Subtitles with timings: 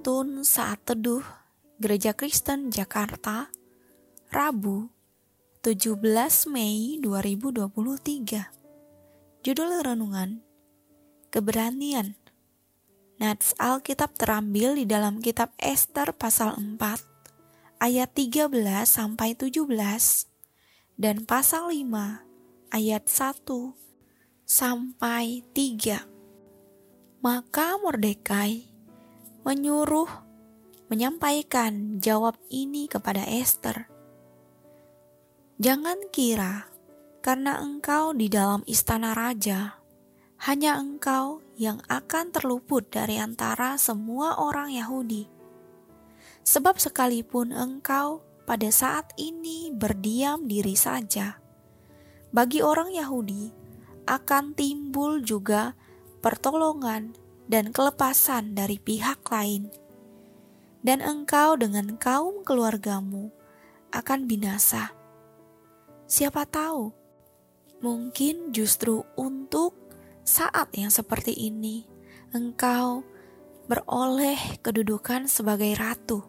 [0.00, 1.20] Penuntun Saat Teduh
[1.76, 3.52] Gereja Kristen Jakarta
[4.32, 4.88] Rabu
[5.60, 6.00] 17
[6.48, 10.40] Mei 2023 Judul Renungan
[11.28, 12.16] Keberanian.
[13.20, 18.56] Nats Alkitab terambil di dalam kitab Esther pasal 4 ayat 13
[18.88, 19.68] sampai 17
[20.96, 23.36] dan pasal 5 ayat 1
[24.48, 28.69] sampai 3 Maka Mordekai
[29.40, 30.08] menyuruh
[30.90, 33.86] menyampaikan jawab ini kepada Esther.
[35.60, 36.66] Jangan kira
[37.20, 39.76] karena engkau di dalam istana raja,
[40.48, 45.28] hanya engkau yang akan terluput dari antara semua orang Yahudi.
[46.40, 51.36] Sebab sekalipun engkau pada saat ini berdiam diri saja,
[52.32, 53.52] bagi orang Yahudi
[54.08, 55.76] akan timbul juga
[56.24, 57.19] pertolongan
[57.50, 59.74] dan kelepasan dari pihak lain,
[60.86, 63.34] dan engkau dengan kaum keluargamu
[63.90, 64.94] akan binasa.
[66.06, 66.94] Siapa tahu,
[67.82, 69.74] mungkin justru untuk
[70.22, 71.90] saat yang seperti ini
[72.30, 73.02] engkau
[73.66, 76.22] beroleh kedudukan sebagai ratu.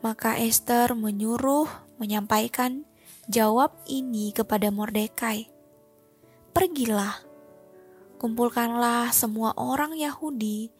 [0.00, 1.68] Maka Esther menyuruh
[2.00, 2.88] menyampaikan
[3.28, 5.48] jawab ini kepada Mordekai.
[6.52, 7.33] Pergilah
[8.24, 10.72] kumpulkanlah semua orang Yahudi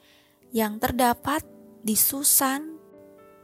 [0.56, 1.44] yang terdapat
[1.84, 2.80] di Susan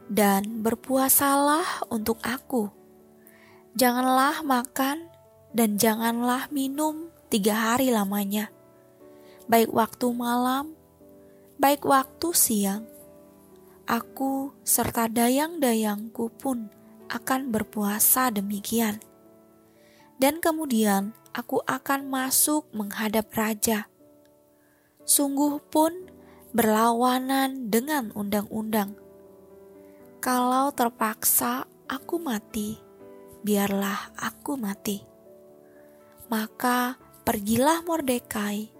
[0.09, 2.73] dan berpuasalah untuk aku.
[3.77, 5.05] Janganlah makan
[5.53, 8.49] dan janganlah minum tiga hari lamanya,
[9.45, 10.73] baik waktu malam,
[11.61, 12.89] baik waktu siang.
[13.85, 16.73] Aku serta dayang-dayangku pun
[17.05, 18.97] akan berpuasa demikian.
[20.17, 23.90] Dan kemudian aku akan masuk menghadap raja
[25.11, 25.91] sungguh pun
[26.55, 28.95] berlawanan dengan undang-undang.
[30.23, 32.79] Kalau terpaksa aku mati,
[33.43, 35.03] biarlah aku mati.
[36.31, 36.95] Maka
[37.27, 38.71] pergilah Mordekai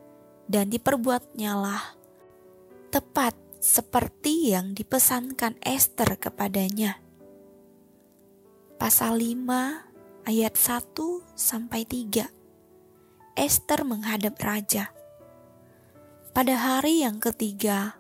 [0.48, 2.00] dan diperbuatnyalah
[2.96, 7.04] tepat seperti yang dipesankan Esther kepadanya.
[8.80, 10.96] Pasal 5 ayat 1
[11.36, 12.32] sampai 3.
[13.36, 15.01] Esther menghadap raja.
[16.32, 18.00] Pada hari yang ketiga,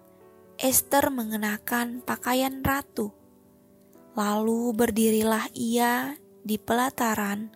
[0.55, 3.11] Esther mengenakan pakaian ratu.
[4.15, 7.51] Lalu berdirilah ia di pelataran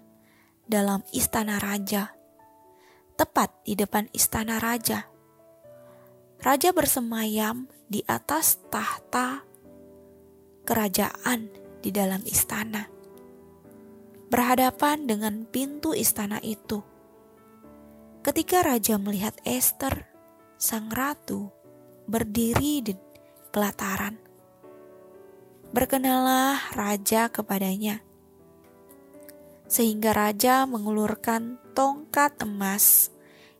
[0.67, 2.11] dalam istana raja,
[3.15, 5.07] tepat di depan istana raja.
[6.43, 9.47] Raja bersemayam di atas tahta
[10.67, 12.91] kerajaan di dalam istana,
[14.27, 16.83] berhadapan dengan pintu istana itu.
[18.27, 20.14] Ketika raja melihat Esther,
[20.65, 21.53] sang ratu
[22.09, 22.97] berdiri di
[23.53, 24.17] pelataran.
[25.69, 28.01] Berkenalah raja kepadanya,
[29.69, 33.13] sehingga raja mengulurkan tongkat emas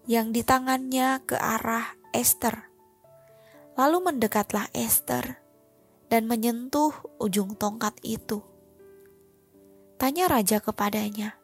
[0.10, 2.74] yang di tangannya ke arah Esther.
[3.78, 5.38] Lalu mendekatlah Esther
[6.10, 6.90] dan menyentuh
[7.22, 8.42] ujung tongkat itu.
[10.02, 11.38] Tanya raja kepadanya,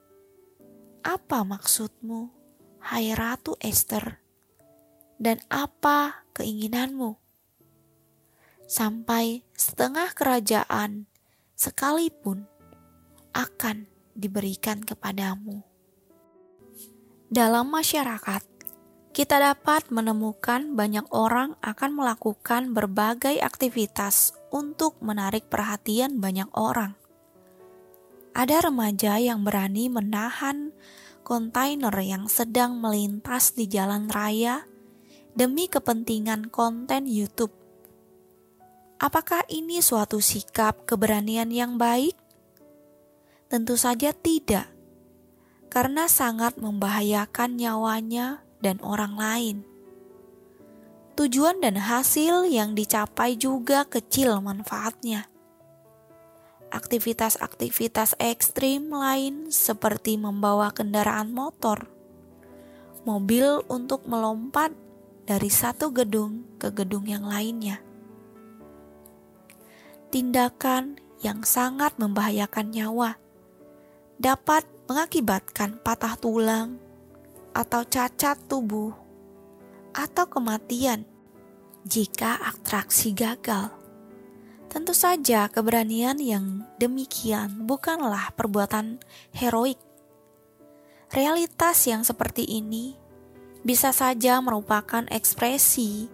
[1.06, 2.34] "Apa maksudmu,
[2.82, 4.21] hai Ratu Esther?"
[5.22, 7.22] Dan apa keinginanmu.
[8.66, 11.06] Sampai setengah kerajaan
[11.54, 12.50] sekalipun
[13.38, 13.86] akan
[14.18, 15.62] diberikan kepadamu.
[17.30, 18.44] Dalam masyarakat,
[19.14, 26.98] kita dapat menemukan banyak orang akan melakukan berbagai aktivitas untuk menarik perhatian banyak orang.
[28.32, 30.72] Ada remaja yang berani menahan
[31.28, 34.71] kontainer yang sedang melintas di jalan raya
[35.32, 37.56] demi kepentingan konten YouTube.
[39.02, 42.14] Apakah ini suatu sikap keberanian yang baik?
[43.50, 44.70] Tentu saja tidak,
[45.72, 49.58] karena sangat membahayakan nyawanya dan orang lain.
[51.18, 55.28] Tujuan dan hasil yang dicapai juga kecil manfaatnya.
[56.72, 61.92] Aktivitas-aktivitas ekstrim lain seperti membawa kendaraan motor,
[63.04, 64.72] mobil untuk melompat
[65.32, 67.80] dari satu gedung ke gedung yang lainnya.
[70.12, 73.16] Tindakan yang sangat membahayakan nyawa
[74.20, 76.76] dapat mengakibatkan patah tulang
[77.56, 78.92] atau cacat tubuh
[79.96, 81.08] atau kematian
[81.88, 83.72] jika atraksi gagal.
[84.68, 89.00] Tentu saja keberanian yang demikian bukanlah perbuatan
[89.32, 89.80] heroik.
[91.08, 93.00] Realitas yang seperti ini
[93.62, 96.10] bisa saja merupakan ekspresi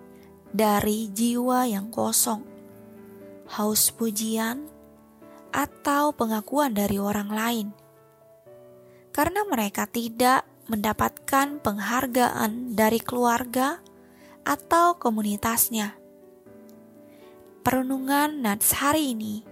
[0.52, 2.44] dari jiwa yang kosong,
[3.52, 4.68] haus pujian,
[5.56, 7.68] atau pengakuan dari orang lain,
[9.16, 13.80] karena mereka tidak mendapatkan penghargaan dari keluarga
[14.44, 15.96] atau komunitasnya.
[17.64, 19.44] Perenungan Nats hari ini,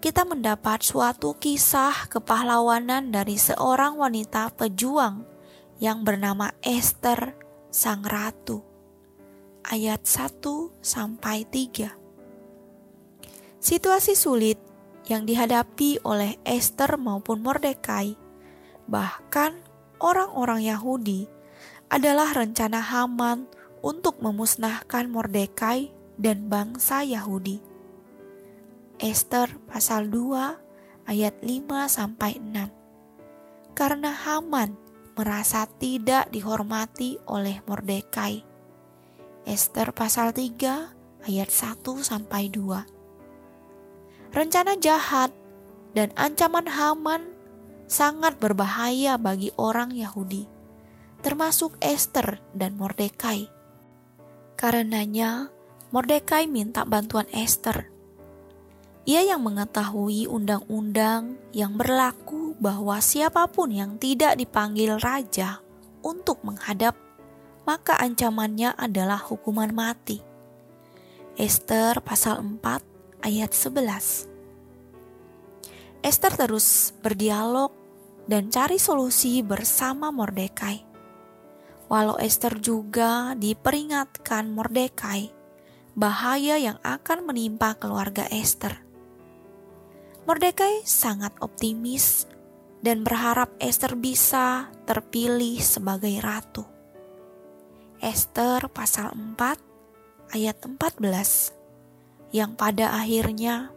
[0.00, 5.29] kita mendapat suatu kisah kepahlawanan dari seorang wanita pejuang
[5.80, 7.32] yang bernama Esther
[7.72, 8.60] Sang Ratu.
[9.64, 10.44] Ayat 1
[10.84, 11.88] sampai 3.
[13.56, 14.60] Situasi sulit
[15.08, 18.12] yang dihadapi oleh Esther maupun Mordekai,
[18.84, 19.56] bahkan
[19.96, 21.32] orang-orang Yahudi,
[21.88, 23.48] adalah rencana Haman
[23.80, 25.88] untuk memusnahkan Mordekai
[26.20, 27.64] dan bangsa Yahudi.
[29.00, 32.68] Esther pasal 2 ayat 5 sampai 6.
[33.72, 34.89] Karena Haman
[35.20, 38.40] merasa tidak dihormati oleh Mordekai.
[39.44, 44.32] Esther pasal 3 ayat 1 sampai 2.
[44.32, 45.28] Rencana jahat
[45.92, 47.36] dan ancaman Haman
[47.84, 50.48] sangat berbahaya bagi orang Yahudi,
[51.20, 53.52] termasuk Esther dan Mordekai.
[54.56, 55.52] Karenanya,
[55.92, 57.92] Mordekai minta bantuan Esther.
[59.08, 65.64] Ia yang mengetahui undang-undang yang berlaku bahwa siapa pun yang tidak dipanggil raja
[66.04, 66.92] untuk menghadap,
[67.64, 70.20] maka ancamannya adalah hukuman mati.
[71.40, 74.28] Esther pasal 4 ayat 11.
[76.04, 77.72] Esther terus berdialog
[78.28, 80.84] dan cari solusi bersama Mordekai.
[81.88, 85.32] Walau Esther juga diperingatkan Mordekai
[85.96, 88.89] bahaya yang akan menimpa keluarga Esther.
[90.30, 92.22] Mordekai sangat optimis
[92.86, 96.62] dan berharap Esther bisa terpilih sebagai ratu.
[97.98, 99.34] Esther pasal 4
[100.30, 103.74] ayat 14 yang pada akhirnya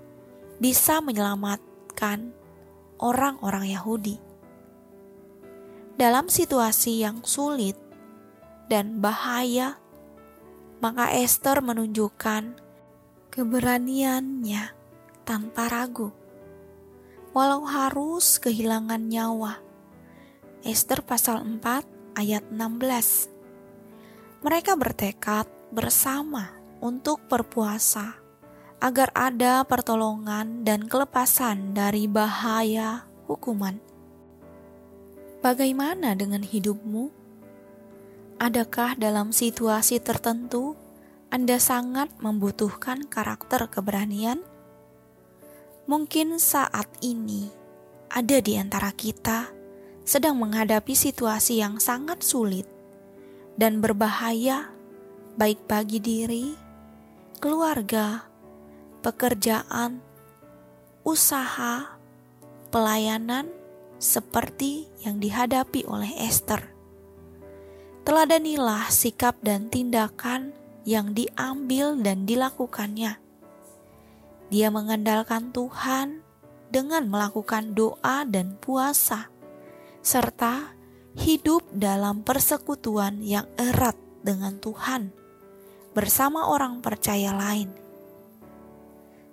[0.61, 2.37] bisa menyelamatkan
[3.01, 4.21] orang-orang Yahudi
[5.97, 7.81] dalam situasi yang sulit
[8.69, 9.81] dan bahaya,
[10.85, 12.61] maka Esther menunjukkan
[13.33, 14.63] keberaniannya
[15.25, 16.13] tanpa ragu.
[17.33, 19.57] Walau harus kehilangan nyawa.
[20.61, 24.45] Esther pasal 4 ayat 16.
[24.45, 28.21] Mereka bertekad bersama untuk berpuasa
[28.77, 33.81] agar ada pertolongan dan kelepasan dari bahaya hukuman.
[35.41, 37.09] Bagaimana dengan hidupmu?
[38.37, 40.77] Adakah dalam situasi tertentu
[41.33, 44.52] Anda sangat membutuhkan karakter keberanian?
[45.83, 47.51] Mungkin saat ini
[48.07, 49.51] ada di antara kita
[50.07, 52.67] sedang menghadapi situasi yang sangat sulit
[53.59, 54.71] dan berbahaya,
[55.35, 56.47] baik bagi diri,
[57.43, 58.27] keluarga,
[59.03, 59.99] pekerjaan,
[61.03, 61.99] usaha,
[62.71, 63.51] pelayanan
[63.99, 66.63] seperti yang dihadapi oleh Esther.
[68.03, 70.51] Teladanilah sikap dan tindakan
[70.83, 73.22] yang diambil dan dilakukannya.
[74.53, 76.21] Dia mengandalkan Tuhan
[76.69, 79.33] dengan melakukan doa dan puasa,
[80.05, 80.77] serta
[81.17, 85.09] hidup dalam persekutuan yang erat dengan Tuhan
[85.97, 87.73] bersama orang percaya lain.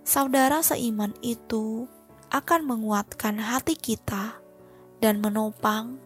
[0.08, 1.84] Saudara seiman itu
[2.32, 4.40] akan menguatkan hati kita
[5.04, 6.00] dan menopang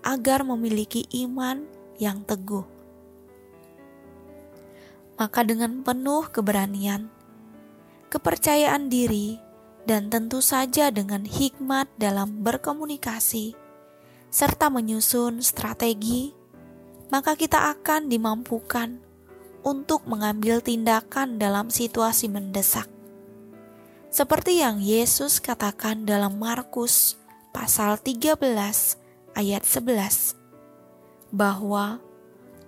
[0.00, 1.68] agar memiliki iman
[2.00, 2.64] yang teguh.
[5.20, 7.12] Maka, dengan penuh keberanian,
[8.14, 9.42] kepercayaan diri,
[9.90, 13.58] dan tentu saja dengan hikmat dalam berkomunikasi
[14.30, 16.30] serta menyusun strategi,
[17.10, 19.02] maka kita akan dimampukan
[19.66, 22.86] untuk mengambil tindakan dalam situasi mendesak.
[24.14, 27.18] Seperti yang Yesus katakan dalam Markus
[27.50, 28.38] pasal 13
[29.34, 30.38] ayat 11
[31.34, 31.98] bahwa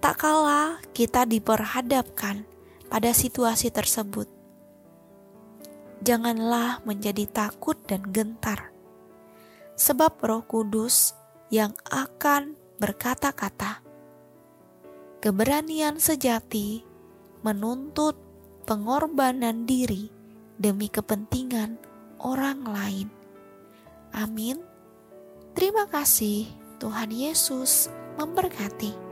[0.02, 2.42] tak kala kita diperhadapkan
[2.90, 4.35] pada situasi tersebut
[6.04, 8.72] janganlah menjadi takut dan gentar
[9.76, 11.12] sebab Roh Kudus
[11.52, 13.84] yang akan berkata-kata
[15.20, 16.82] keberanian sejati
[17.44, 18.18] menuntut
[18.66, 20.10] pengorbanan diri
[20.58, 21.78] demi kepentingan
[22.18, 23.08] orang lain.
[24.16, 24.58] Amin.
[25.52, 26.48] Terima kasih,
[26.80, 29.05] Tuhan Yesus memberkati.